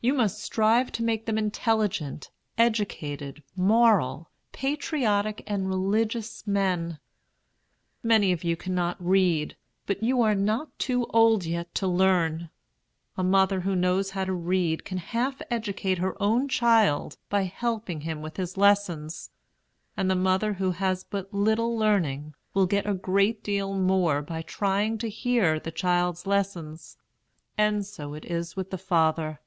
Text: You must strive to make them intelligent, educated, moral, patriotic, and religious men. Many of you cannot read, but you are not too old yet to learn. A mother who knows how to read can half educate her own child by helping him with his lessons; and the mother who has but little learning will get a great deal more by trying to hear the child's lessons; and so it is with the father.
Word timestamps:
You 0.00 0.14
must 0.14 0.38
strive 0.40 0.92
to 0.92 1.02
make 1.02 1.26
them 1.26 1.36
intelligent, 1.36 2.30
educated, 2.56 3.42
moral, 3.56 4.30
patriotic, 4.52 5.42
and 5.44 5.66
religious 5.66 6.46
men. 6.46 7.00
Many 8.04 8.30
of 8.30 8.44
you 8.44 8.54
cannot 8.56 9.04
read, 9.04 9.56
but 9.86 10.00
you 10.00 10.22
are 10.22 10.36
not 10.36 10.78
too 10.78 11.06
old 11.06 11.44
yet 11.44 11.74
to 11.74 11.88
learn. 11.88 12.48
A 13.16 13.24
mother 13.24 13.62
who 13.62 13.74
knows 13.74 14.10
how 14.12 14.24
to 14.24 14.32
read 14.32 14.84
can 14.84 14.98
half 14.98 15.42
educate 15.50 15.98
her 15.98 16.14
own 16.22 16.46
child 16.46 17.18
by 17.28 17.42
helping 17.42 18.02
him 18.02 18.22
with 18.22 18.36
his 18.36 18.56
lessons; 18.56 19.30
and 19.96 20.08
the 20.08 20.14
mother 20.14 20.52
who 20.54 20.70
has 20.70 21.02
but 21.02 21.34
little 21.34 21.76
learning 21.76 22.34
will 22.54 22.66
get 22.66 22.86
a 22.86 22.94
great 22.94 23.42
deal 23.42 23.74
more 23.74 24.22
by 24.22 24.42
trying 24.42 24.96
to 24.98 25.10
hear 25.10 25.58
the 25.58 25.72
child's 25.72 26.24
lessons; 26.24 26.96
and 27.58 27.84
so 27.84 28.14
it 28.14 28.24
is 28.26 28.54
with 28.54 28.70
the 28.70 28.78
father. 28.78 29.40